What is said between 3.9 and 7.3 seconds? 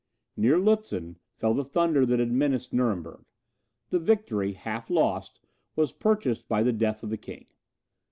the victory, half lost, was purchased by the death of the